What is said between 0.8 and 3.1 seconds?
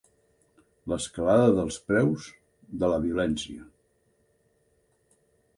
L'escalada dels preus, de la